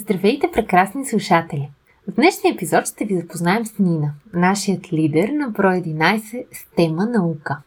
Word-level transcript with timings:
Здравейте, 0.00 0.50
прекрасни 0.52 1.06
слушатели! 1.06 1.70
В 2.08 2.14
днешния 2.14 2.54
епизод 2.54 2.86
ще 2.86 3.04
ви 3.04 3.16
запознаем 3.16 3.66
с 3.66 3.78
Нина, 3.78 4.10
нашият 4.32 4.92
лидер 4.92 5.28
на 5.28 5.48
брой 5.48 5.74
11 5.74 6.46
с 6.52 6.66
тема 6.76 7.06
наука. 7.06 7.58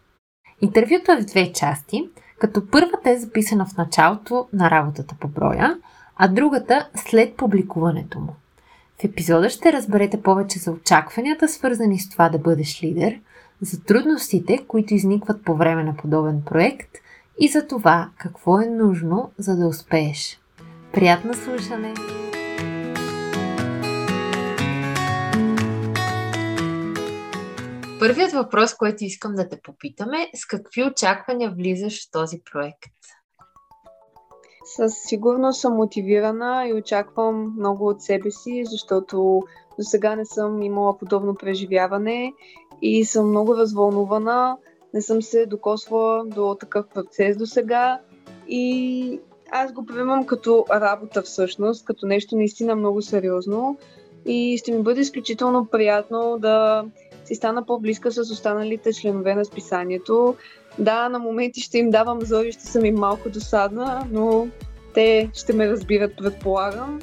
Интервюто 0.62 1.12
е 1.12 1.22
в 1.22 1.26
две 1.26 1.54
части, 1.54 2.10
като 2.40 2.68
първата 2.68 3.10
е 3.10 3.18
записана 3.18 3.66
в 3.66 3.78
началото 3.78 4.48
на 4.54 4.72
работата 4.72 5.16
по 5.20 5.28
броя, 5.28 5.78
а 6.16 6.28
другата 6.28 6.90
след 6.96 7.36
публикуването 7.36 8.20
му. 8.20 8.36
В 9.02 9.04
епизода 9.04 9.50
ще 9.50 9.74
разберете 9.74 10.22
повече 10.22 10.60
за 10.60 10.72
очакванията, 10.72 11.48
свързани 11.48 12.00
с 12.00 12.10
това 12.10 12.30
да 12.30 12.40
бъдеш 12.40 12.84
лидер, 12.84 13.20
за 13.62 13.84
трудностите, 13.84 14.66
които 14.68 14.94
изникват 14.94 15.44
по 15.44 15.56
време 15.56 15.84
на 15.84 15.98
подобен 15.98 16.42
проект 16.46 16.90
и 17.40 17.48
за 17.48 17.68
това 17.68 18.10
какво 18.18 18.62
е 18.62 18.66
нужно, 18.66 19.32
за 19.38 19.56
да 19.56 19.68
успееш. 19.68 20.41
Приятно 20.94 21.34
слушане! 21.34 21.94
Първият 28.00 28.32
въпрос, 28.32 28.74
който 28.74 29.04
искам 29.04 29.36
да 29.36 29.50
те 29.50 29.60
попитаме, 29.64 30.18
с 30.36 30.46
какви 30.46 30.84
очаквания 30.84 31.52
влизаш 31.52 32.08
в 32.08 32.12
този 32.12 32.42
проект? 32.52 32.92
Със 34.76 34.94
сигурност 34.94 35.62
съм 35.62 35.76
мотивирана 35.76 36.68
и 36.68 36.74
очаквам 36.74 37.54
много 37.58 37.88
от 37.88 38.02
себе 38.02 38.32
си, 38.32 38.64
защото 38.66 39.42
до 39.80 39.84
сега 39.84 40.16
не 40.16 40.26
съм 40.26 40.62
имала 40.62 40.98
подобно 40.98 41.36
преживяване 41.36 42.34
и 42.82 43.06
съм 43.06 43.30
много 43.30 43.58
развълнувана. 43.58 44.58
Не 44.94 45.02
съм 45.02 45.22
се 45.22 45.46
докосвала 45.46 46.26
до 46.26 46.58
такъв 46.60 46.88
процес 46.88 47.38
до 47.38 47.46
сега 47.46 48.00
и 48.48 49.20
аз 49.52 49.74
го 49.74 49.86
приемам 49.86 50.26
като 50.26 50.66
работа 50.72 51.22
всъщност, 51.22 51.86
като 51.86 52.06
нещо 52.06 52.36
наистина 52.36 52.76
много 52.76 53.02
сериозно 53.02 53.78
и 54.26 54.58
ще 54.58 54.72
ми 54.72 54.84
бъде 54.84 55.02
изключително 55.02 55.66
приятно 55.66 56.38
да 56.40 56.86
си 57.26 57.36
стана 57.36 57.66
по-близка 57.66 58.12
с 58.12 58.18
останалите 58.18 58.94
членове 58.94 59.36
на 59.36 59.46
списанието. 59.46 60.36
Да, 60.80 61.10
на 61.10 61.20
моменти 61.20 61.62
ще 61.62 61.78
им 61.78 61.90
давам 61.90 62.22
зори, 62.22 62.52
ще 62.52 62.66
съм 62.66 62.86
им 62.86 62.96
малко 62.96 63.30
досадна, 63.30 64.08
но 64.12 64.48
те 64.94 65.30
ще 65.34 65.54
ме 65.54 65.70
разбират, 65.70 66.18
предполагам. 66.18 67.00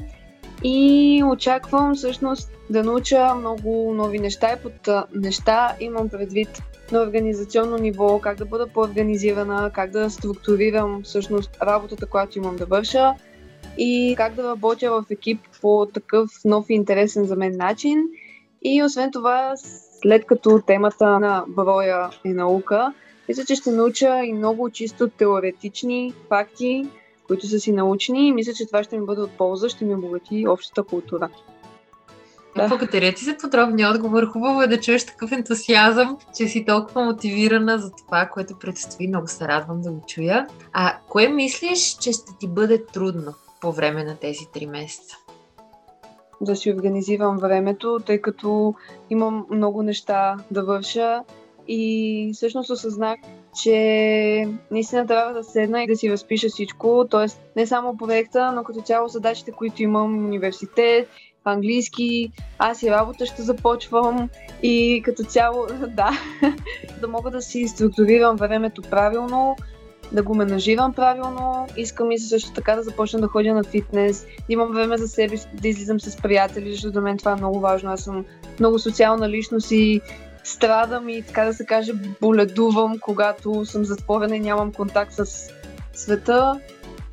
И 0.64 1.22
очаквам 1.26 1.94
всъщност 1.94 2.50
да 2.70 2.82
науча 2.82 3.34
много 3.34 3.94
нови 3.94 4.18
неща 4.18 4.52
и 4.52 4.62
под 4.62 4.88
неща 5.14 5.76
имам 5.80 6.08
предвид 6.08 6.62
на 6.92 7.02
организационно 7.02 7.78
ниво, 7.78 8.18
как 8.18 8.38
да 8.38 8.44
бъда 8.44 8.66
по-организирана, 8.66 9.70
как 9.74 9.90
да 9.90 10.10
структурирам 10.10 11.02
всъщност 11.02 11.58
работата, 11.62 12.06
която 12.06 12.38
имам 12.38 12.56
да 12.56 12.66
върша 12.66 13.14
и 13.78 14.14
как 14.16 14.34
да 14.34 14.44
работя 14.44 14.90
в 14.90 15.04
екип 15.10 15.40
по 15.60 15.86
такъв 15.94 16.30
нов 16.44 16.70
и 16.70 16.74
интересен 16.74 17.24
за 17.24 17.36
мен 17.36 17.56
начин. 17.56 18.04
И 18.62 18.82
освен 18.82 19.10
това, 19.12 19.54
след 20.02 20.26
като 20.26 20.60
темата 20.66 21.20
на 21.20 21.44
броя 21.48 22.10
е 22.24 22.28
наука, 22.28 22.92
мисля, 23.28 23.44
че 23.44 23.54
ще 23.54 23.70
науча 23.70 24.24
и 24.24 24.32
много 24.32 24.70
чисто 24.70 25.08
теоретични 25.08 26.14
факти, 26.28 26.86
които 27.28 27.46
са 27.46 27.60
си 27.60 27.72
научни 27.72 28.28
и 28.28 28.32
мисля, 28.32 28.52
че 28.52 28.66
това 28.66 28.82
ще 28.82 28.98
ми 28.98 29.06
бъде 29.06 29.20
от 29.20 29.30
полза, 29.30 29.68
ще 29.68 29.84
ми 29.84 29.94
обогати 29.94 30.48
общата 30.48 30.82
култура. 30.82 31.28
Да. 32.56 32.68
Благодаря 32.68 33.14
ти 33.14 33.24
за 33.24 33.36
подробния 33.36 33.90
отговор. 33.90 34.26
Хубаво 34.26 34.62
е 34.62 34.66
да 34.66 34.80
чуеш 34.80 35.06
такъв 35.06 35.32
ентусиазъм, 35.32 36.18
че 36.36 36.48
си 36.48 36.64
толкова 36.64 37.04
мотивирана 37.04 37.78
за 37.78 37.90
това, 37.90 38.26
което 38.26 38.58
предстои. 38.58 39.08
Много 39.08 39.28
се 39.28 39.48
радвам 39.48 39.80
да 39.80 39.90
го 39.90 40.02
чуя. 40.06 40.46
А 40.72 40.98
кое 41.08 41.28
мислиш, 41.28 41.96
че 42.00 42.12
ще 42.12 42.32
ти 42.40 42.48
бъде 42.48 42.86
трудно 42.86 43.34
по 43.60 43.72
време 43.72 44.04
на 44.04 44.16
тези 44.16 44.46
три 44.52 44.66
месеца? 44.66 45.16
Да 46.40 46.56
си 46.56 46.72
организирам 46.72 47.38
времето, 47.38 47.98
тъй 48.06 48.20
като 48.20 48.74
имам 49.10 49.46
много 49.50 49.82
неща 49.82 50.36
да 50.50 50.64
върша 50.64 51.22
и 51.68 52.30
всъщност 52.34 52.70
осъзнах, 52.70 53.18
че 53.62 54.48
наистина 54.70 55.06
трябва 55.06 55.32
да 55.32 55.44
седна 55.44 55.82
и 55.82 55.86
да 55.86 55.96
си 55.96 56.10
разпиша 56.10 56.48
всичко, 56.48 57.06
т.е. 57.10 57.26
не 57.56 57.66
само 57.66 57.96
проекта, 57.96 58.52
но 58.52 58.64
като 58.64 58.80
цяло 58.80 59.08
задачите, 59.08 59.52
които 59.52 59.82
имам 59.82 60.26
университет 60.26 61.08
английски, 61.44 62.32
аз 62.58 62.82
и 62.82 62.90
работа 62.90 63.26
ще 63.26 63.42
започвам 63.42 64.28
и 64.62 65.02
като 65.04 65.24
цяло, 65.24 65.66
да, 65.88 66.10
да 67.00 67.08
мога 67.08 67.30
да 67.30 67.42
си 67.42 67.68
структурирам 67.68 68.36
времето 68.36 68.82
правилно, 68.82 69.56
да 70.12 70.22
го 70.22 70.34
менажирам 70.34 70.92
правилно. 70.92 71.66
Искам 71.76 72.10
и 72.10 72.18
също 72.18 72.52
така 72.52 72.76
да 72.76 72.82
започна 72.82 73.20
да 73.20 73.28
ходя 73.28 73.54
на 73.54 73.64
фитнес, 73.64 74.26
имам 74.48 74.72
време 74.72 74.98
за 74.98 75.08
себе 75.08 75.36
си, 75.36 75.48
да 75.62 75.68
излизам 75.68 76.00
с 76.00 76.16
приятели, 76.16 76.72
защото 76.72 76.94
за 76.94 77.00
мен 77.00 77.18
това 77.18 77.32
е 77.32 77.36
много 77.36 77.60
важно. 77.60 77.90
Аз 77.90 78.00
съм 78.00 78.24
много 78.60 78.78
социална 78.78 79.28
личност 79.28 79.70
и 79.70 80.00
страдам 80.48 81.08
и 81.08 81.22
така 81.22 81.44
да 81.44 81.54
се 81.54 81.66
каже 81.66 81.92
боледувам, 82.20 82.98
когато 82.98 83.64
съм 83.64 83.84
затворена 83.84 84.36
и 84.36 84.40
нямам 84.40 84.72
контакт 84.72 85.12
с 85.12 85.50
света. 85.92 86.60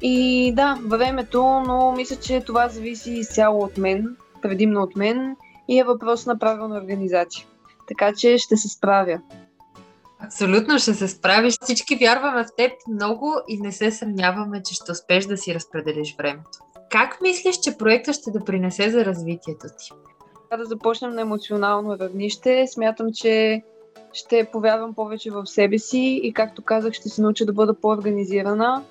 И 0.02 0.52
да, 0.56 0.78
времето, 0.86 1.44
но 1.44 1.92
мисля, 1.92 2.16
че 2.16 2.42
това 2.42 2.68
зависи 2.68 3.12
изцяло 3.12 3.64
от 3.64 3.78
мен 3.78 4.16
предимно 4.42 4.82
от 4.82 4.96
мен 4.96 5.36
и 5.68 5.80
е 5.80 5.84
въпрос 5.84 6.26
на 6.26 6.40
правилна 6.40 6.78
организация. 6.78 7.46
Така 7.88 8.14
че 8.18 8.38
ще 8.38 8.58
се 8.58 8.70
справя. 8.70 9.20
Абсолютно 10.20 10.80
ще 10.80 10.94
се 10.94 11.08
справиш. 11.08 11.58
Всички 11.62 11.96
вярваме 11.96 12.44
в 12.44 12.48
теб 12.58 12.72
много 12.88 13.34
и 13.48 13.62
не 13.62 13.72
се 13.72 13.92
съмняваме, 13.92 14.64
че 14.64 14.74
ще 14.74 14.92
успеш 14.92 15.26
да 15.26 15.38
си 15.38 15.56
разпределиш 15.56 16.16
времето. 16.18 16.60
Как 16.92 17.22
мислиш, 17.22 17.60
че 17.60 17.78
проектът 17.78 18.16
ще 18.16 18.32
допринесе 18.32 18.90
за 18.90 19.06
развитието 19.06 19.68
ти? 19.80 19.90
Да 20.58 20.66
започнем 20.66 21.12
на 21.12 21.22
емоционално 21.22 22.00
равнище. 22.00 22.66
Смятам, 22.68 23.08
че 23.14 23.64
ще 24.14 24.46
повярвам 24.52 24.94
повече 24.94 25.32
в 25.32 25.46
себе 25.46 25.80
си 25.80 26.20
и, 26.24 26.34
както 26.34 26.62
казах, 26.62 26.94
ще 26.94 27.10
се 27.10 27.22
науча 27.22 27.46
да 27.46 27.54
бъда 27.54 27.74
по-организирана 27.74 28.84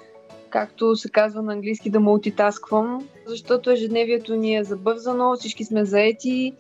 както 0.55 0.97
се 0.97 1.11
казва 1.11 1.43
на 1.43 1.53
английски, 1.53 1.91
да 1.91 2.01
мултитасквам, 2.01 3.09
защото 3.27 3.71
ежедневието 3.71 4.37
ни 4.37 4.57
е 4.57 4.65
забързано, 4.65 5.37
всички 5.37 5.65
сме 5.65 5.85
заети 5.85 6.55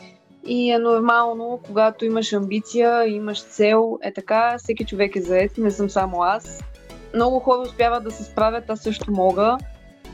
и 0.46 0.70
е 0.70 0.78
нормално, 0.78 1.60
когато 1.66 2.04
имаш 2.04 2.32
амбиция, 2.32 3.08
имаш 3.08 3.42
цел, 3.42 3.98
е 4.02 4.12
така, 4.12 4.56
всеки 4.58 4.84
човек 4.84 5.16
е 5.16 5.20
заед, 5.20 5.58
не 5.58 5.70
съм 5.70 5.90
само 5.90 6.22
аз. 6.22 6.60
Много 7.14 7.38
хора 7.38 7.60
успяват 7.60 8.04
да 8.04 8.10
се 8.10 8.24
справят, 8.24 8.70
аз 8.70 8.80
също 8.80 9.12
мога. 9.12 9.58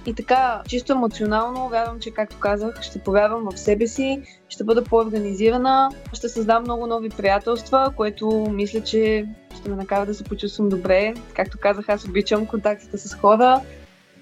И 0.07 0.15
така, 0.15 0.63
чисто 0.69 0.93
емоционално, 0.93 1.69
вярвам, 1.69 2.01
че, 2.01 2.11
както 2.11 2.37
казах, 2.39 2.83
ще 2.83 2.99
повярвам 2.99 3.49
в 3.51 3.59
себе 3.59 3.87
си, 3.87 4.23
ще 4.49 4.65
бъда 4.65 4.85
по-организирана, 4.85 5.91
ще 6.13 6.29
създам 6.29 6.63
много 6.63 6.87
нови 6.87 7.09
приятелства, 7.09 7.93
което 7.97 8.47
мисля, 8.51 8.81
че 8.81 9.27
ще 9.61 9.71
ме 9.71 9.77
накара 9.77 10.07
да 10.07 10.15
се 10.15 10.25
почувствам 10.25 10.69
добре. 10.69 11.15
Както 11.35 11.59
казах, 11.61 11.89
аз 11.89 12.05
обичам 12.05 12.47
контактите 12.47 12.99
с 12.99 13.15
хора. 13.15 13.61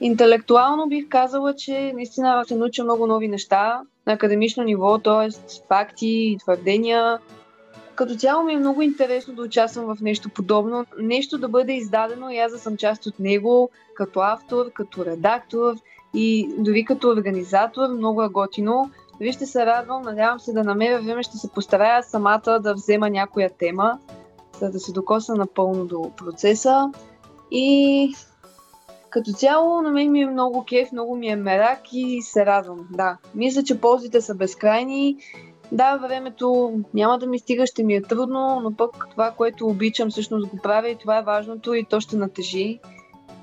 Интелектуално 0.00 0.88
бих 0.88 1.08
казала, 1.08 1.54
че 1.54 1.92
наистина 1.94 2.42
ще 2.44 2.54
науча 2.54 2.84
много 2.84 3.06
нови 3.06 3.28
неща 3.28 3.80
на 4.06 4.12
академично 4.12 4.64
ниво, 4.64 4.98
т.е. 4.98 5.28
факти 5.68 6.06
и 6.06 6.38
твърдения. 6.38 7.18
Като 7.98 8.14
цяло 8.14 8.42
ми 8.42 8.52
е 8.52 8.58
много 8.58 8.82
интересно 8.82 9.34
да 9.34 9.42
участвам 9.42 9.84
в 9.84 10.00
нещо 10.00 10.28
подобно, 10.28 10.86
нещо 10.98 11.38
да 11.38 11.48
бъде 11.48 11.72
издадено 11.72 12.30
и 12.30 12.38
аз 12.38 12.52
да 12.52 12.58
съм 12.58 12.76
част 12.76 13.06
от 13.06 13.18
него, 13.18 13.70
като 13.94 14.20
автор, 14.20 14.72
като 14.72 15.04
редактор 15.04 15.74
и 16.14 16.48
дори 16.58 16.84
като 16.84 17.08
организатор, 17.08 17.88
много 17.88 18.22
е 18.22 18.28
готино. 18.28 18.90
Дори 19.20 19.32
ще 19.32 19.46
се 19.46 19.66
радвам, 19.66 20.02
надявам 20.02 20.40
се 20.40 20.52
да 20.52 20.64
намеря 20.64 21.00
време, 21.02 21.22
ще 21.22 21.36
се 21.36 21.50
постарая 21.50 22.02
самата 22.02 22.60
да 22.60 22.74
взема 22.74 23.10
някоя 23.10 23.50
тема, 23.50 23.98
за 24.60 24.70
да 24.70 24.80
се 24.80 24.92
докосна 24.92 25.34
напълно 25.34 25.84
до 25.84 26.10
процеса. 26.16 26.92
И 27.50 28.14
като 29.10 29.32
цяло 29.32 29.82
на 29.82 29.90
мен 29.90 30.12
ми 30.12 30.20
е 30.20 30.26
много 30.26 30.64
кеф, 30.64 30.92
много 30.92 31.16
ми 31.16 31.28
е 31.28 31.36
мерак 31.36 31.80
и 31.92 32.22
се 32.22 32.46
радвам. 32.46 32.88
Да, 32.90 33.16
мисля, 33.34 33.62
че 33.62 33.80
ползите 33.80 34.20
са 34.20 34.34
безкрайни. 34.34 35.16
Да, 35.72 35.96
времето 35.96 36.72
няма 36.94 37.18
да 37.18 37.26
ми 37.26 37.38
стига, 37.38 37.66
ще 37.66 37.82
ми 37.82 37.94
е 37.94 38.02
трудно, 38.02 38.60
но 38.62 38.76
пък 38.76 39.06
това, 39.10 39.30
което 39.30 39.66
обичам, 39.66 40.10
всъщност 40.10 40.48
го 40.48 40.56
правя 40.62 40.88
и 40.88 40.96
това 40.96 41.18
е 41.18 41.22
важното 41.22 41.74
и 41.74 41.84
то 41.84 42.00
ще 42.00 42.16
натежи. 42.16 42.78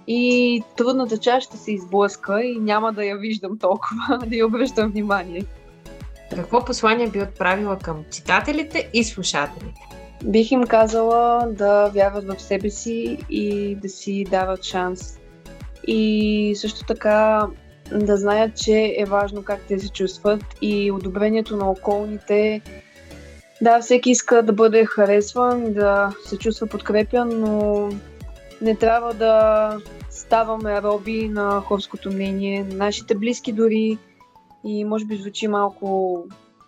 И 0.07 0.63
трудната 0.77 1.18
част 1.18 1.48
ще 1.48 1.57
се 1.57 1.72
изблъска 1.72 2.44
и 2.44 2.60
няма 2.60 2.94
да 2.94 3.06
я 3.06 3.18
виждам 3.18 3.57
толкова, 3.57 4.18
да 4.27 4.36
я 4.36 4.48
обръщам 4.48 4.92
внимание. 4.92 5.44
Какво 6.36 6.66
послание 6.66 7.10
би 7.10 7.22
отправила 7.22 7.77
към 7.77 8.04
читателите 8.12 8.89
и 8.94 9.04
слушателите? 9.04 9.81
Бих 10.24 10.51
им 10.51 10.63
казала 10.63 11.48
да 11.51 11.89
вярват 11.89 12.33
в 12.33 12.42
себе 12.42 12.69
си 12.69 13.18
и 13.30 13.75
да 13.75 13.89
си 13.89 14.25
дават 14.30 14.63
шанс. 14.63 15.19
И 15.88 16.54
също 16.56 16.86
така 16.86 17.48
да 17.92 18.18
знаят, 18.18 18.58
че 18.58 18.96
е 18.98 19.06
важно 19.06 19.44
как 19.44 19.62
те 19.68 19.80
се 19.80 19.90
чувстват 19.90 20.44
и 20.62 20.92
одобрението 20.92 21.58
на 21.58 21.70
околните. 21.72 22.62
Да, 23.62 23.80
всеки 23.80 24.12
иска 24.12 24.44
да 24.44 24.54
бъде 24.54 24.86
харесван, 24.86 25.74
да 25.74 26.14
се 26.26 26.38
чувства 26.38 26.68
подкрепян, 26.68 27.30
но 27.30 27.90
не 28.62 28.76
трябва 28.76 29.14
да 29.14 29.78
ставаме 30.10 30.82
роби 30.82 31.30
на 31.30 31.62
хорското 31.62 32.12
мнение, 32.12 32.64
нашите 32.64 33.16
близки 33.16 33.52
дори, 33.52 33.98
и 34.64 34.86
може 34.86 35.06
би 35.06 35.18
звучи 35.18 35.48
малко 35.48 36.18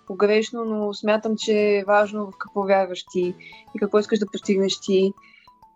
погрешно, 0.08 0.66
но 0.66 0.94
смятам, 0.94 1.36
че 1.38 1.54
е 1.54 1.84
важно 1.88 2.26
в 2.26 2.38
какво 2.38 2.64
вярваш 2.64 3.04
ти 3.12 3.36
и 3.76 3.80
какво 3.80 4.00
искаш 4.00 4.20
да 4.20 4.32
постигнеш 4.32 4.80
ти. 4.80 5.14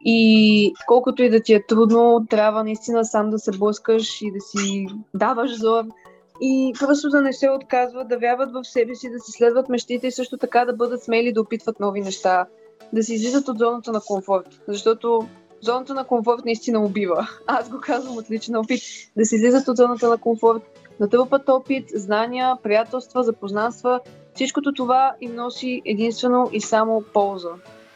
И 0.06 0.74
колкото 0.88 1.24
и 1.24 1.30
да 1.30 1.42
ти 1.42 1.54
е 1.54 1.66
трудно, 1.66 2.26
трябва 2.30 2.64
наистина 2.64 3.06
сам 3.06 3.30
да 3.30 3.40
се 3.40 3.52
блъскаш 3.52 4.22
и 4.22 4.32
да 4.32 4.42
си 4.42 4.86
даваш 5.14 5.60
зор. 5.60 5.84
И 6.42 6.74
просто 6.80 7.10
да 7.10 7.22
не 7.22 7.34
се 7.34 7.50
отказват, 7.50 8.08
да 8.08 8.18
вярват 8.18 8.54
в 8.54 8.64
себе 8.64 8.96
си, 8.96 9.10
да 9.10 9.20
си 9.20 9.32
следват 9.32 9.70
мечтите 9.70 10.08
и 10.08 10.12
също 10.12 10.38
така 10.38 10.66
да 10.66 10.74
бъдат 10.74 11.04
смели 11.04 11.34
да 11.34 11.42
опитват 11.42 11.80
нови 11.80 12.02
неща. 12.02 12.46
Да 12.94 13.04
си 13.04 13.14
излизат 13.14 13.48
от 13.48 13.58
зоната 13.58 13.92
на 13.92 14.02
комфорт. 14.02 14.62
Защото 14.68 15.28
зоната 15.62 15.94
на 15.94 16.04
комфорт 16.04 16.46
наистина 16.46 16.86
убива. 16.86 17.28
Аз 17.48 17.70
го 17.70 17.80
казвам 17.82 18.18
от 18.18 18.32
личен 18.32 18.56
опит. 18.56 18.82
Да 19.18 19.26
си 19.26 19.36
излизат 19.36 19.68
от 19.68 19.78
зоната 19.78 20.10
на 20.10 20.18
комфорт, 20.18 20.62
да 21.00 21.10
трупат 21.10 21.50
опит, 21.50 21.86
знания, 21.96 22.58
приятелства, 22.64 23.24
запознанства. 23.24 24.00
Всичкото 24.36 24.74
това 24.74 25.14
им 25.22 25.36
носи 25.36 25.82
единствено 25.86 26.50
и 26.54 26.62
само 26.62 27.04
полза 27.14 27.50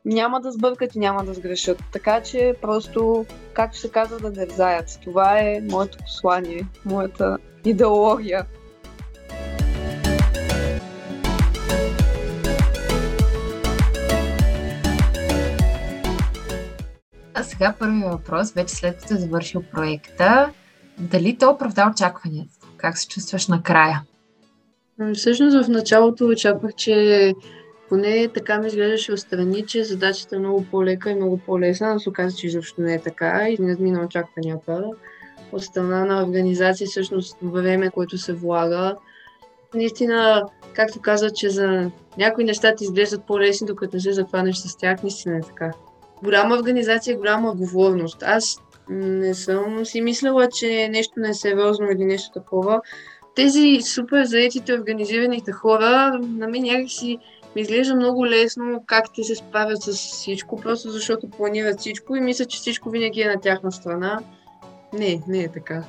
няма 0.06 0.42
да 0.42 0.52
сбъркат 0.52 0.96
и 0.96 1.00
няма 1.00 1.26
да 1.26 1.34
сгрешат. 1.34 1.84
Така 1.92 2.22
че 2.22 2.54
просто, 2.62 3.26
както 3.54 3.78
се 3.78 3.92
казва, 3.92 4.20
да 4.20 4.32
дързаят. 4.32 5.00
Това 5.04 5.40
е 5.40 5.62
моето 5.72 5.98
послание, 5.98 6.68
моята 6.86 7.38
идеология. 7.66 8.46
А 17.34 17.44
сега 17.44 17.74
първият 17.80 18.12
въпрос, 18.12 18.52
вече 18.52 18.76
след 18.76 18.98
като 18.98 19.14
е 19.14 19.18
завършил 19.18 19.64
проекта, 19.72 20.52
дали 20.98 21.38
то 21.38 21.50
оправда 21.50 21.92
очакванията? 21.94 22.68
Как 22.78 22.98
се 22.98 23.08
чувстваш 23.08 23.48
накрая? 23.48 24.02
Ами, 25.00 25.16
всъщност 25.16 25.66
в 25.66 25.70
началото 25.70 26.26
очаквах, 26.26 26.76
че 26.76 27.34
поне 27.90 28.28
така 28.28 28.58
ми 28.58 28.68
изглеждаше 28.68 29.14
отстрани, 29.14 29.66
че 29.66 29.84
задачата 29.84 30.36
е 30.36 30.40
много 30.40 30.66
по-лека 30.72 31.12
и 31.12 31.16
много 31.16 31.38
по-лесна, 31.38 31.94
но 31.94 32.00
се 32.00 32.10
оказа, 32.10 32.38
че 32.38 32.48
изобщо 32.48 32.82
не 32.82 32.94
е 32.94 33.02
така 33.02 33.50
и 33.50 33.62
надмина 33.62 34.06
очакванията. 34.06 34.84
От 35.52 35.64
страна 35.64 36.06
на 36.06 36.24
организация, 36.24 36.88
всъщност 36.88 37.38
време, 37.42 37.90
което 37.90 38.18
се 38.18 38.34
влага, 38.34 38.96
наистина, 39.74 40.44
както 40.74 41.02
каза, 41.02 41.30
че 41.30 41.50
за 41.50 41.92
някои 42.18 42.44
неща 42.44 42.76
ти 42.76 42.84
изглеждат 42.84 43.24
по-лесни, 43.28 43.68
докато 43.68 43.96
не 43.96 44.02
се 44.02 44.14
захванеш 44.14 44.56
с 44.56 44.78
тях, 44.78 45.04
наистина 45.04 45.38
е 45.38 45.42
така. 45.42 45.72
Голяма 46.24 46.56
организация 46.56 47.18
голяма 47.18 47.52
отговорност. 47.52 48.24
Аз 48.24 48.62
не 48.90 49.34
съм 49.34 49.86
си 49.86 50.02
мислила, 50.02 50.48
че 50.50 50.90
нещо 50.92 51.14
не 51.18 51.30
е 51.30 51.34
сериозно 51.34 51.92
или 51.92 52.06
нещо 52.06 52.32
такова. 52.34 52.82
Тези 53.36 53.82
супер 53.82 54.26
заетите, 54.26 54.74
организираните 54.74 55.52
хора, 55.52 56.20
на 56.22 56.48
мен 56.48 56.62
някакси 56.62 57.20
ми 57.56 57.62
изглежда 57.62 57.96
много 57.96 58.26
лесно 58.26 58.84
как 58.86 59.06
те 59.16 59.24
се 59.24 59.36
справят 59.36 59.82
с 59.82 59.94
всичко, 59.94 60.62
просто 60.62 60.90
защото 60.90 61.30
планират 61.30 61.80
всичко 61.80 62.16
и 62.16 62.22
мисля, 62.22 62.46
че 62.46 62.58
всичко 62.58 62.90
винаги 62.90 63.22
е 63.22 63.28
на 63.28 63.42
тяхна 63.42 63.72
страна. 63.72 64.20
Не, 64.94 65.22
не 65.28 65.40
е 65.40 65.52
така. 65.52 65.84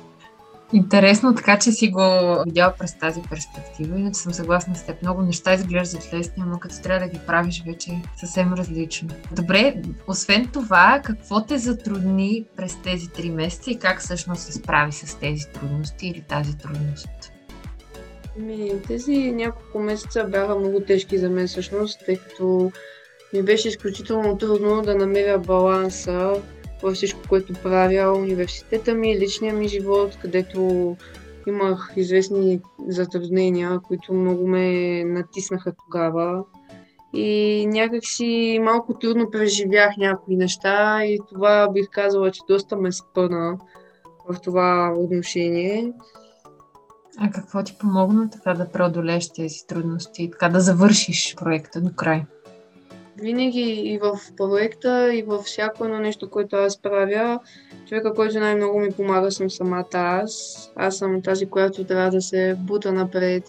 Интересно, 0.73 1.35
така 1.35 1.59
че 1.59 1.71
си 1.71 1.87
го 1.87 2.01
видял 2.45 2.73
през 2.79 2.97
тази 2.97 3.21
перспектива. 3.29 3.99
Иначе 3.99 4.19
съм 4.19 4.33
съгласна 4.33 4.75
с 4.75 4.85
теб. 4.85 5.01
Много 5.01 5.21
неща 5.21 5.53
изглеждат 5.53 6.13
лесни, 6.13 6.43
но 6.47 6.59
като 6.59 6.81
трябва 6.81 7.07
да 7.07 7.13
ги 7.13 7.19
правиш 7.27 7.63
вече 7.65 7.91
съвсем 8.15 8.53
различно. 8.53 9.09
Добре, 9.31 9.81
освен 10.07 10.47
това, 10.53 11.01
какво 11.03 11.43
те 11.45 11.57
затрудни 11.57 12.45
през 12.55 12.81
тези 12.81 13.07
три 13.07 13.31
месеца 13.31 13.71
и 13.71 13.79
как 13.79 13.99
всъщност 13.99 14.41
се 14.41 14.53
справи 14.53 14.91
с 14.91 15.19
тези 15.19 15.45
трудности 15.53 16.07
или 16.07 16.21
тази 16.21 16.57
трудност? 16.57 17.36
Ми, 18.37 18.81
тези 18.87 19.31
няколко 19.31 19.79
месеца 19.79 20.23
бяха 20.23 20.55
много 20.55 20.79
тежки 20.79 21.17
за 21.17 21.29
мен 21.29 21.47
всъщност, 21.47 22.05
тъй 22.05 22.17
като 22.17 22.71
ми 23.33 23.43
беше 23.43 23.67
изключително 23.67 24.37
трудно 24.37 24.81
да 24.81 24.95
намеря 24.95 25.39
баланса 25.39 26.41
във 26.83 26.93
всичко, 26.93 27.19
което 27.29 27.53
правя, 27.53 28.17
университета 28.17 28.93
ми, 28.93 29.19
личния 29.19 29.53
ми 29.53 29.67
живот, 29.67 30.17
където 30.21 30.95
имах 31.47 31.93
известни 31.95 32.61
затруднения, 32.87 33.79
които 33.79 34.13
много 34.13 34.47
ме 34.47 35.03
натиснаха 35.03 35.73
тогава. 35.85 36.43
И 37.13 37.65
някакси 37.67 38.59
малко 38.61 38.93
трудно 38.93 39.31
преживях 39.31 39.97
някои 39.97 40.35
неща 40.35 41.05
и 41.05 41.19
това 41.29 41.69
бих 41.73 41.89
казала, 41.91 42.31
че 42.31 42.41
доста 42.49 42.75
ме 42.75 42.91
спъна 42.91 43.57
в 44.29 44.41
това 44.41 44.93
отношение. 44.97 45.93
А 47.19 47.31
какво 47.31 47.63
ти 47.63 47.75
помогна 47.79 48.29
така 48.29 48.53
да 48.53 48.71
преодолееш 48.71 49.29
тези 49.29 49.67
трудности 49.67 50.23
и 50.23 50.31
така 50.31 50.49
да 50.49 50.59
завършиш 50.59 51.35
проекта 51.35 51.81
до 51.81 51.89
край? 51.95 52.23
Винаги 53.21 53.81
и 53.85 53.97
в 53.97 54.19
проекта, 54.37 55.13
и 55.13 55.23
във 55.23 55.45
всяко 55.45 55.85
едно 55.85 55.99
нещо, 55.99 56.29
което 56.29 56.55
аз 56.55 56.81
правя, 56.81 57.39
човека, 57.87 58.13
който 58.13 58.39
най-много 58.39 58.79
ми 58.79 58.91
помага, 58.91 59.31
съм 59.31 59.49
самата 59.49 59.85
аз. 59.93 60.57
Аз 60.75 60.97
съм 60.97 61.21
тази, 61.21 61.45
която 61.45 61.83
трябва 61.83 62.11
да 62.11 62.21
се 62.21 62.55
бута 62.59 62.91
напред 62.91 63.43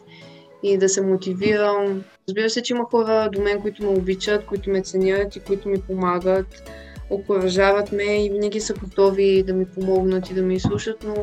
и 0.63 0.79
да 0.79 0.89
се 0.89 1.03
мотивирам. 1.03 2.05
Разбира 2.29 2.51
се, 2.51 2.63
че 2.63 2.75
има 2.75 2.85
хора 2.85 3.31
до 3.33 3.43
мен, 3.43 3.61
които 3.61 3.83
ме 3.83 3.89
обичат, 3.89 4.47
които 4.47 4.71
ме 4.71 4.83
ценят 4.83 5.37
и 5.37 5.41
които 5.41 5.69
ми 5.69 5.81
помагат, 5.81 6.47
окоръжават 7.11 7.93
ме 7.93 8.25
и 8.25 8.31
винаги 8.31 8.61
са 8.61 8.75
готови 8.75 9.43
да 9.43 9.55
ми 9.55 9.67
помогнат 9.67 10.31
и 10.31 10.35
да 10.35 10.43
ми 10.43 10.61
слушат, 10.61 11.05
но 11.05 11.15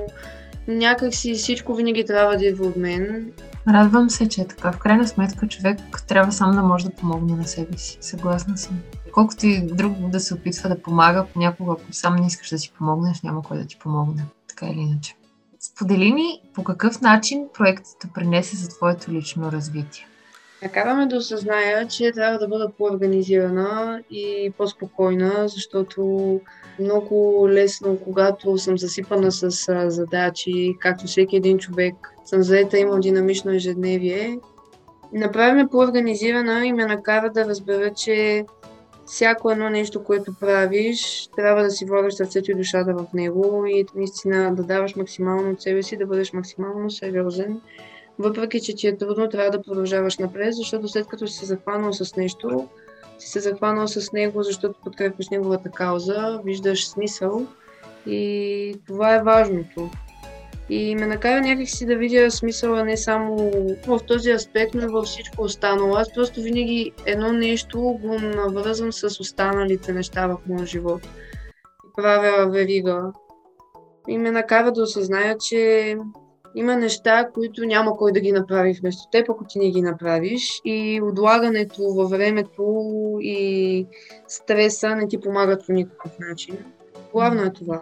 някак 0.68 1.16
си 1.16 1.34
всичко 1.34 1.76
винаги 1.76 2.06
трябва 2.06 2.38
да 2.38 2.46
идва 2.46 2.66
от 2.66 2.76
мен. 2.76 3.32
Радвам 3.68 4.10
се, 4.10 4.30
че 4.30 4.42
е 4.42 4.48
така. 4.48 4.72
В 4.72 4.78
крайна 4.78 5.08
сметка 5.08 5.48
човек 5.48 5.80
трябва 6.08 6.32
сам 6.32 6.52
да 6.52 6.62
може 6.62 6.86
да 6.86 6.92
помогне 6.92 7.36
на 7.36 7.48
себе 7.48 7.78
си. 7.78 7.98
Съгласна 8.02 8.58
съм. 8.58 8.80
Колкото 9.12 9.46
и 9.46 9.62
друг 9.62 9.98
да 9.98 10.20
се 10.20 10.34
опитва 10.34 10.70
да 10.70 10.82
помага, 10.82 11.26
понякога 11.34 11.74
ако 11.74 11.94
сам 11.94 12.16
не 12.16 12.28
искаш 12.28 12.50
да 12.50 12.58
си 12.58 12.74
помогнеш, 12.78 13.22
няма 13.22 13.42
кой 13.42 13.58
да 13.58 13.66
ти 13.66 13.80
помогне. 13.80 14.26
Така 14.48 14.66
или 14.66 14.80
иначе. 14.80 15.16
Сподели 15.60 16.14
ми 16.14 16.42
по 16.54 16.64
какъв 16.64 17.02
начин 17.02 17.48
проектът 17.54 18.14
принесе 18.14 18.56
за 18.56 18.68
твоето 18.68 19.12
лично 19.12 19.52
развитие. 19.52 20.08
Накараме 20.66 21.06
да 21.06 21.18
осъзная, 21.18 21.88
че 21.88 22.12
трябва 22.12 22.40
да 22.40 22.48
бъда 22.48 22.72
по-организирана 22.78 24.02
и 24.10 24.54
по-спокойна, 24.58 25.48
защото 25.48 26.42
много 26.80 27.46
лесно, 27.50 27.98
когато 28.04 28.58
съм 28.58 28.78
засипана 28.78 29.32
с 29.32 29.50
задачи, 29.90 30.76
както 30.80 31.06
всеки 31.06 31.36
един 31.36 31.58
човек, 31.58 31.96
съм 32.26 32.44
заета, 32.44 32.80
имам 32.80 33.00
динамично 33.00 33.52
ежедневие. 33.52 34.40
Направиме 35.14 35.68
по-организирана 35.68 36.66
и 36.66 36.74
ме 36.74 36.86
накара 36.86 37.30
да 37.30 37.46
разбера, 37.46 37.94
че 37.94 38.46
всяко 39.06 39.52
едно 39.52 39.70
нещо, 39.70 40.04
което 40.04 40.34
правиш, 40.40 41.30
трябва 41.36 41.64
да 41.64 41.72
си 41.72 41.86
влагаш 41.86 42.14
сърцето 42.14 42.52
и 42.52 42.56
душата 42.56 42.94
в 42.94 43.06
него 43.14 43.66
и 43.68 43.86
наистина 43.96 44.56
да 44.56 44.64
даваш 44.64 44.96
максимално 44.96 45.52
от 45.52 45.62
себе 45.62 45.84
си, 45.84 45.98
да 45.98 46.06
бъдеш 46.06 46.34
максимално 46.34 46.92
сериозен 46.92 47.62
въпреки, 48.20 48.62
че 48.62 48.76
ти 48.76 48.88
е 48.88 48.98
трудно, 48.98 49.30
трябва 49.30 49.52
да 49.52 49.62
продължаваш 49.62 50.18
напред, 50.18 50.54
защото 50.54 50.88
след 50.88 51.08
като 51.08 51.28
си 51.28 51.38
се 51.38 51.46
захванал 51.46 51.94
с 51.94 52.16
нещо, 52.16 52.68
си 53.20 53.30
се 53.30 53.40
захванал 53.40 53.88
с 53.88 54.12
него, 54.12 54.44
защото 54.44 54.80
подкрепяш 54.84 55.30
неговата 55.30 55.70
кауза, 55.70 56.42
виждаш 56.46 56.88
смисъл 56.88 57.48
и 58.08 58.76
това 58.88 59.16
е 59.16 59.24
важното. 59.24 59.90
И 60.70 60.96
ме 60.96 61.06
накара 61.06 61.42
някакси 61.42 61.86
да 61.86 61.96
видя 61.96 62.32
смисъла 62.32 62.84
не 62.84 62.98
само 62.98 63.52
в 63.88 64.00
този 64.08 64.32
аспект, 64.32 64.74
но 64.74 64.84
и 64.84 64.88
във 64.88 65.06
всичко 65.06 65.44
останало. 65.44 65.96
Аз 65.96 66.14
просто 66.14 66.42
винаги 66.42 66.92
едно 67.06 67.34
нещо 67.34 67.80
го 67.82 68.20
навързвам 68.20 68.94
с 68.94 69.20
останалите 69.20 69.94
неща 69.94 70.28
в 70.28 70.38
моя 70.48 70.66
живот. 70.66 71.02
И 71.86 71.94
правя 71.96 72.50
верига. 72.52 73.12
И 74.08 74.18
ме 74.18 74.32
накара 74.32 74.72
да 74.72 74.84
осъзная, 74.84 75.38
че 75.38 75.98
има 76.56 76.76
неща, 76.76 77.30
които 77.34 77.66
няма 77.66 77.98
кой 77.98 78.12
да 78.12 78.20
ги 78.20 78.32
направи 78.32 78.74
вместо 78.74 79.10
теб, 79.12 79.30
ако 79.30 79.44
ти 79.44 79.60
не 79.60 79.72
ги 79.72 79.82
направиш. 79.82 80.62
И 80.66 81.02
отлагането 81.04 81.94
във 81.94 82.10
времето 82.10 82.64
и 83.22 83.88
стреса 84.28 84.96
не 84.96 85.08
ти 85.08 85.22
помагат 85.22 85.66
по 85.66 85.74
никакъв 85.74 86.12
начин. 86.20 86.58
Главно 87.12 87.44
е 87.44 87.54
това. 87.54 87.82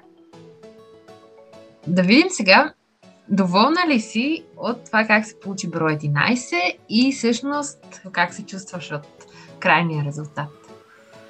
Да 1.88 2.02
видим 2.02 2.30
сега, 2.30 2.74
доволна 3.30 3.82
ли 3.88 4.00
си 4.00 4.44
от 4.58 4.86
това 4.86 5.06
как 5.06 5.26
се 5.26 5.40
получи 5.40 5.70
брой 5.70 5.98
11 5.98 6.78
и 6.90 7.12
всъщност 7.12 8.02
как 8.12 8.34
се 8.34 8.46
чувстваш 8.46 8.92
от 8.92 9.26
крайния 9.60 10.06
резултат? 10.06 10.50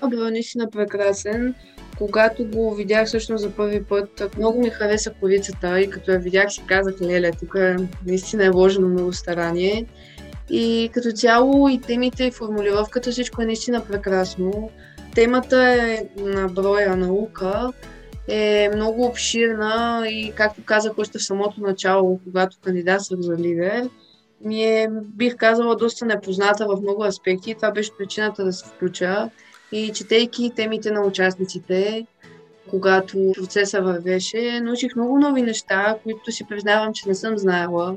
Брой 0.09 0.31
наистина 0.31 0.69
прекрасен 0.69 1.55
когато 1.97 2.45
го 2.45 2.75
видях 2.75 3.07
всъщност 3.07 3.41
за 3.41 3.49
първи 3.49 3.83
път, 3.83 4.37
много 4.37 4.61
ми 4.61 4.69
хареса 4.69 5.13
корицата 5.19 5.81
и 5.81 5.89
като 5.89 6.11
я 6.11 6.19
видях 6.19 6.51
си 6.51 6.63
казах, 6.67 7.01
леле, 7.01 7.31
тук 7.31 7.55
наистина 8.05 8.45
е 8.45 8.51
вложено 8.51 8.89
много 8.89 9.13
старание. 9.13 9.85
И 10.49 10.89
като 10.93 11.11
цяло 11.11 11.69
и 11.69 11.81
темите 11.81 12.23
и 12.23 12.31
формулировката, 12.31 13.11
всичко 13.11 13.41
е 13.41 13.45
наистина 13.45 13.85
прекрасно. 13.85 14.69
Темата 15.15 15.63
е 15.63 16.07
на 16.17 16.47
броя 16.47 16.95
наука, 16.95 17.71
е 18.27 18.69
много 18.75 19.05
обширна 19.05 20.03
и, 20.09 20.31
както 20.35 20.65
казах 20.65 20.97
още 20.97 21.19
в 21.19 21.23
самото 21.23 21.61
начало, 21.61 22.19
когато 22.23 22.57
кандидатствах 22.63 23.19
за 23.19 23.37
лидер, 23.37 23.89
ми 24.41 24.63
е, 24.63 24.87
бих 24.91 25.35
казала, 25.35 25.75
доста 25.75 26.05
непозната 26.05 26.65
в 26.65 26.81
много 26.81 27.03
аспекти. 27.03 27.55
Това 27.55 27.71
беше 27.71 27.97
причината 27.97 28.45
да 28.45 28.53
се 28.53 28.65
включа. 28.65 29.29
И 29.71 29.91
четейки 29.93 30.51
темите 30.55 30.91
на 30.91 31.01
участниците, 31.01 32.07
когато 32.69 33.31
процеса 33.35 33.81
вървеше, 33.81 34.59
научих 34.59 34.95
много 34.95 35.19
нови 35.19 35.41
неща, 35.41 35.97
които 36.03 36.31
си 36.31 36.45
признавам, 36.49 36.93
че 36.93 37.07
не 37.09 37.15
съм 37.15 37.37
знаела, 37.37 37.95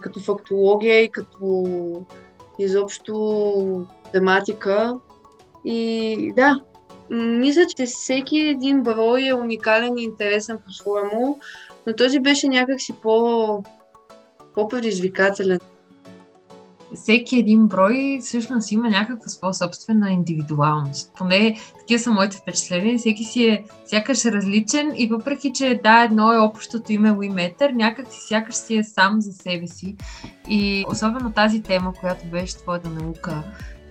като 0.00 0.20
фактология 0.20 1.02
и 1.02 1.10
като 1.10 1.66
изобщо 2.58 3.86
тематика. 4.12 4.98
И 5.64 6.32
да, 6.36 6.60
мисля, 7.10 7.66
че 7.76 7.86
всеки 7.86 8.38
един 8.38 8.82
брой 8.82 9.26
е 9.26 9.34
уникален 9.34 9.98
и 9.98 10.02
интересен 10.02 10.58
по-своему, 10.66 11.38
но 11.86 11.96
този 11.96 12.20
беше 12.20 12.48
някакси 12.48 12.92
по, 13.02 13.62
по-предизвикателен 14.54 15.60
всеки 16.94 17.38
един 17.38 17.66
брой 17.66 18.18
всъщност 18.22 18.72
има 18.72 18.90
някаква 18.90 19.28
своя 19.28 19.54
собствена 19.54 20.10
индивидуалност. 20.10 21.12
Поне 21.18 21.56
такива 21.78 21.98
са 21.98 22.10
моите 22.10 22.36
впечатления. 22.36 22.98
Всеки 22.98 23.24
си 23.24 23.44
е 23.44 23.64
сякаш 23.84 24.24
различен 24.24 24.92
и 24.96 25.06
въпреки, 25.06 25.52
че 25.52 25.80
да, 25.82 26.04
едно 26.04 26.32
е 26.32 26.38
общото 26.38 26.92
име 26.92 27.12
Уиметър, 27.12 27.70
някак 27.70 28.12
си 28.12 28.20
сякаш 28.20 28.54
си 28.54 28.76
е 28.76 28.84
сам 28.84 29.20
за 29.20 29.32
себе 29.32 29.66
си. 29.66 29.96
И 30.48 30.84
особено 30.88 31.32
тази 31.32 31.62
тема, 31.62 31.92
която 32.00 32.26
беше 32.26 32.56
твоята 32.56 32.88
наука, 32.88 33.42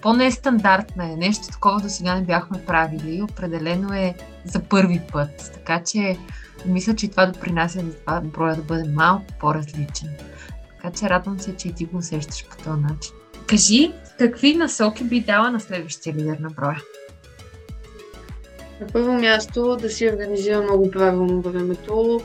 по-нестандартна 0.01 1.12
е, 1.12 1.15
нещо 1.15 1.48
такова 1.48 1.82
до 1.82 1.89
сега 1.89 2.15
не 2.15 2.22
бяхме 2.22 2.65
правили. 2.65 3.22
Определено 3.22 3.94
е 3.94 4.15
за 4.46 4.60
първи 4.60 5.01
път. 5.12 5.51
Така 5.53 5.84
че 5.84 6.18
мисля, 6.65 6.96
че 6.96 7.08
това 7.08 7.25
допринася 7.25 7.79
за 7.79 7.94
това 7.94 8.22
броя 8.22 8.56
да 8.56 8.62
бъде 8.62 8.89
малко 8.89 9.25
по-различен. 9.39 10.10
Така 10.81 10.95
че 10.95 11.09
радвам 11.09 11.39
се, 11.39 11.55
че 11.55 11.67
и 11.67 11.74
ти 11.74 11.86
го 11.86 11.98
усещаш 11.98 12.48
по 12.48 12.57
този 12.57 12.81
начин. 12.81 13.13
Кажи, 13.48 13.91
какви 14.19 14.55
насоки 14.55 15.03
би 15.03 15.19
дала 15.19 15.51
на 15.51 15.59
следващия 15.59 16.15
лидер 16.15 16.38
на 16.38 16.50
броя? 16.50 16.81
На 18.81 18.88
първо 18.88 19.13
място 19.13 19.77
да 19.81 19.89
си 19.89 20.09
организира 20.09 20.62
много 20.62 20.91
правилно 20.91 21.41
времето 21.41 22.21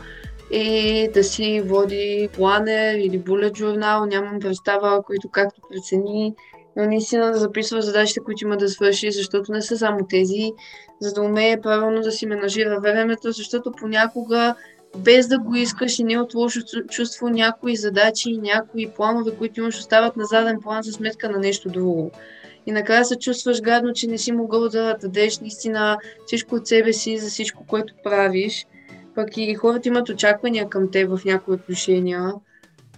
и 0.50 1.08
да 1.14 1.24
си 1.24 1.62
води 1.66 2.28
планер 2.32 2.94
или 2.94 3.18
булет 3.18 3.56
журнал, 3.56 4.06
нямам 4.06 4.40
представа, 4.40 5.02
който 5.02 5.28
както 5.28 5.60
прецени, 5.70 6.34
но 6.76 6.84
наистина 6.84 7.32
да 7.32 7.38
записва 7.38 7.82
задачите, 7.82 8.20
които 8.20 8.44
има 8.44 8.56
да 8.56 8.68
свърши, 8.68 9.12
защото 9.12 9.52
не 9.52 9.62
са 9.62 9.78
само 9.78 10.06
тези, 10.08 10.52
за 11.00 11.12
да 11.12 11.22
умее 11.22 11.60
правилно 11.60 12.00
да 12.00 12.12
си 12.12 12.26
менажира 12.26 12.80
времето, 12.80 13.32
защото 13.32 13.72
понякога 13.72 14.54
без 14.96 15.28
да 15.28 15.38
го 15.38 15.54
искаш 15.54 15.98
и 15.98 16.04
не 16.04 16.18
от 16.18 16.34
лошо 16.34 16.60
чувство, 16.90 17.28
някои 17.28 17.76
задачи 17.76 18.30
и 18.30 18.38
някои 18.38 18.90
планове, 18.96 19.36
които 19.38 19.60
имаш, 19.60 19.78
остават 19.78 20.16
на 20.16 20.24
заден 20.24 20.60
план 20.62 20.82
за 20.82 20.92
сметка 20.92 21.30
на 21.30 21.38
нещо 21.38 21.68
друго. 21.68 22.10
И 22.66 22.72
накрая 22.72 23.04
се 23.04 23.18
чувстваш 23.18 23.60
гадно, 23.60 23.92
че 23.92 24.06
не 24.06 24.18
си 24.18 24.32
могъл 24.32 24.68
да 24.68 24.96
дадеш 25.00 25.38
наистина 25.38 25.98
всичко 26.26 26.54
от 26.54 26.66
себе 26.66 26.92
си 26.92 27.18
за 27.18 27.30
всичко, 27.30 27.66
което 27.66 27.94
правиш. 28.04 28.66
Пък 29.14 29.36
и 29.36 29.54
хората 29.54 29.88
имат 29.88 30.08
очаквания 30.08 30.68
към 30.68 30.90
теб 30.90 31.16
в 31.16 31.24
някои 31.24 31.54
отношения. 31.54 32.32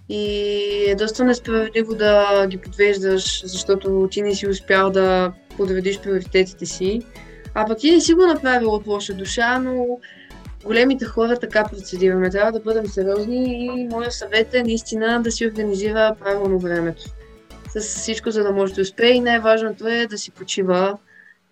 И 0.09 0.85
е 0.89 0.95
доста 0.95 1.25
несправедливо 1.25 1.95
да 1.95 2.47
ги 2.47 2.59
подвеждаш, 2.59 3.43
защото 3.47 4.09
ти 4.11 4.23
не 4.23 4.35
си 4.35 4.49
успял 4.49 4.91
да 4.91 5.33
подредиш 5.57 6.01
приоритетите 6.01 6.67
си. 6.67 7.03
А 7.55 7.67
пък 7.67 7.79
ти 7.79 7.91
не 7.91 8.01
си 8.01 8.15
го 8.15 8.27
направил 8.27 8.71
от 8.71 8.87
лоша 8.87 9.15
душа, 9.15 9.59
но 9.59 9.99
големите 10.67 11.05
хора 11.05 11.39
така 11.39 11.65
процедираме. 11.65 12.31
Трябва 12.31 12.53
да 12.53 12.61
бъдем 12.61 12.87
сериозни 12.87 13.67
и 13.67 13.89
моят 13.89 14.13
съвет 14.13 14.55
е 14.55 14.63
наистина 14.63 15.23
да 15.23 15.31
си 15.31 15.47
организира 15.47 16.17
правилно 16.21 16.59
времето. 16.59 17.03
С 17.69 17.81
всичко, 17.81 18.31
за 18.31 18.43
да 18.43 18.53
може 18.53 18.75
да 18.75 18.83
успее 18.83 19.11
и 19.11 19.21
най-важното 19.21 19.89
е 19.89 20.07
да 20.07 20.19
си 20.19 20.31
почива 20.31 20.99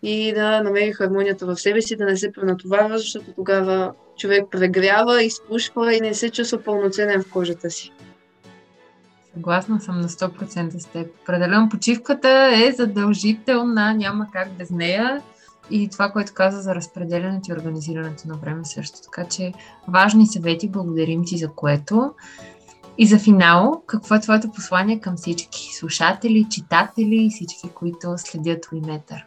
и 0.02 0.32
да 0.32 0.62
намери 0.62 0.92
хармонията 0.92 1.46
в 1.46 1.56
себе 1.56 1.82
си, 1.82 1.96
да 1.96 2.04
не 2.04 2.16
се 2.16 2.32
пренатоварва, 2.32 2.98
защото 2.98 3.32
тогава 3.36 3.92
човек 4.18 4.44
прегрява, 4.50 5.22
изпушва 5.22 5.94
и 5.94 6.00
не 6.00 6.14
се 6.14 6.30
чувства 6.30 6.62
пълноценен 6.62 7.22
в 7.22 7.30
кожата 7.30 7.70
си. 7.70 7.92
Съгласна 9.34 9.80
съм 9.80 10.00
на 10.00 10.08
100% 10.08 10.78
с 10.78 10.86
теб. 10.86 11.06
Определено 11.22 11.68
почивката 11.68 12.50
е 12.66 12.72
задължителна, 12.72 13.94
няма 13.94 14.26
как 14.32 14.48
без 14.52 14.70
нея 14.70 15.22
и 15.70 15.88
това, 15.88 16.10
което 16.10 16.34
каза 16.34 16.62
за 16.62 16.74
разпределянето 16.74 17.50
и 17.50 17.54
организирането 17.54 18.28
на 18.28 18.34
време 18.34 18.64
също. 18.64 18.98
Така 19.02 19.28
че 19.28 19.52
важни 19.88 20.26
съвети, 20.26 20.68
благодарим 20.68 21.24
ти 21.24 21.38
за 21.38 21.48
което. 21.48 22.14
И 22.98 23.06
за 23.06 23.18
финал, 23.18 23.82
какво 23.86 24.14
е 24.14 24.20
твоето 24.20 24.50
послание 24.50 25.00
към 25.00 25.16
всички 25.16 25.74
слушатели, 25.74 26.46
читатели 26.50 27.16
и 27.16 27.30
всички, 27.30 27.68
които 27.74 28.14
следят 28.16 28.68
Уиметър? 28.72 29.26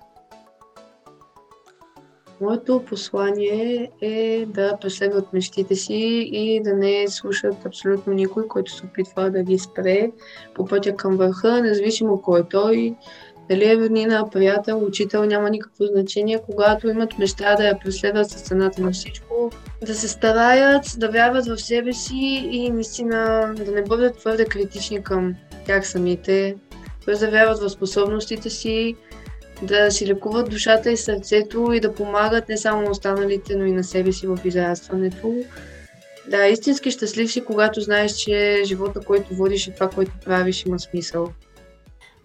Моето 2.42 2.84
послание 2.90 3.92
е 4.02 4.46
да 4.46 4.78
преследват 4.82 5.34
мечтите 5.34 5.76
си 5.76 6.30
и 6.32 6.62
да 6.64 6.74
не 6.74 7.08
слушат 7.08 7.66
абсолютно 7.66 8.14
никой, 8.14 8.48
който 8.48 8.72
се 8.72 8.86
опитва 8.86 9.32
да 9.32 9.44
ги 9.44 9.60
спре 9.60 10.12
по 10.56 10.66
пътя 10.66 10.96
към 10.96 11.18
върха, 11.18 11.62
независимо 11.62 12.22
кой 12.22 12.40
е 12.40 12.44
той, 12.44 12.96
дали 13.50 13.72
е 13.72 13.76
роднина, 13.76 14.30
приятел, 14.30 14.86
учител, 14.86 15.26
няма 15.26 15.50
никакво 15.50 15.86
значение. 15.86 16.40
Когато 16.46 16.90
имат 16.90 17.20
мечта 17.20 17.56
да 17.56 17.68
я 17.68 17.80
преследват 17.80 18.30
с 18.30 18.42
цената 18.42 18.82
на 18.82 18.92
всичко, 18.92 19.52
да 19.86 19.96
се 19.96 20.08
стараят, 20.08 20.84
да 20.98 21.10
вярват 21.10 21.48
в 21.48 21.58
себе 21.58 21.94
си 21.94 22.50
и 22.52 22.70
наистина 22.70 23.54
да 23.66 23.72
не 23.72 23.82
бъдат 23.82 24.18
твърде 24.18 24.46
критични 24.46 25.04
към 25.04 25.36
тях 25.66 25.88
самите, 25.88 26.56
т.е. 27.06 27.16
да 27.16 27.32
вярват 27.32 27.60
в 27.60 27.70
способностите 27.70 28.50
си, 28.50 28.96
да 29.62 29.92
си 29.92 30.08
лекуват 30.08 30.50
душата 30.50 30.92
и 30.92 30.98
сърцето 30.98 31.74
и 31.74 31.80
да 31.80 31.94
помагат 31.94 32.50
не 32.50 32.58
само 32.58 32.82
на 32.82 32.92
останалите, 32.92 33.56
но 33.56 33.66
и 33.66 33.72
на 33.72 33.84
себе 33.84 34.12
си 34.12 34.28
в 34.28 34.40
израстването. 34.46 35.44
Да, 36.28 36.48
истински 36.48 36.92
щастлив 36.92 37.32
си, 37.32 37.42
когато 37.42 37.82
знаеш, 37.82 38.12
че 38.12 38.62
живота, 38.66 39.00
който 39.00 39.36
водиш 39.36 39.68
и 39.68 39.74
това, 39.74 39.90
което 39.90 40.12
правиш, 40.26 40.66
има 40.66 40.80
смисъл. 40.80 41.28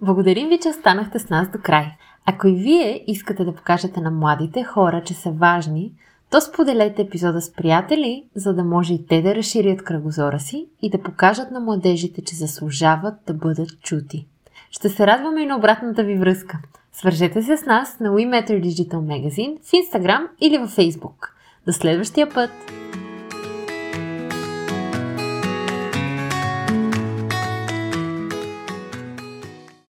Благодарим 0.02 0.48
ви, 0.48 0.58
че 0.58 0.68
останахте 0.68 1.18
с 1.18 1.28
нас 1.28 1.48
до 1.48 1.58
край. 1.62 1.86
Ако 2.26 2.48
и 2.48 2.54
вие 2.54 3.04
искате 3.06 3.44
да 3.44 3.54
покажете 3.54 4.00
на 4.00 4.10
младите 4.10 4.64
хора, 4.64 5.02
че 5.04 5.14
са 5.14 5.30
важни, 5.30 5.92
то 6.30 6.40
споделете 6.40 7.02
епизода 7.02 7.40
с 7.40 7.52
приятели, 7.52 8.24
за 8.34 8.54
да 8.54 8.64
може 8.64 8.94
и 8.94 9.06
те 9.06 9.22
да 9.22 9.34
разширят 9.34 9.84
кръгозора 9.84 10.40
си 10.40 10.66
и 10.82 10.90
да 10.90 11.02
покажат 11.02 11.50
на 11.50 11.60
младежите, 11.60 12.24
че 12.24 12.36
заслужават 12.36 13.14
да 13.26 13.34
бъдат 13.34 13.80
чути. 13.80 14.26
Ще 14.70 14.88
се 14.88 15.06
радваме 15.06 15.42
и 15.42 15.46
на 15.46 15.56
обратната 15.56 16.04
ви 16.04 16.18
връзка. 16.18 16.58
Свържете 16.92 17.42
се 17.42 17.56
с 17.56 17.66
нас 17.66 18.00
на 18.00 18.08
WeMatter 18.08 18.62
Digital 18.62 18.98
Magazine 18.98 19.58
в 19.62 19.70
Instagram 19.70 20.26
или 20.40 20.58
във 20.58 20.76
Facebook. 20.76 21.30
До 21.66 21.72
следващия 21.72 22.30
път! 22.34 22.50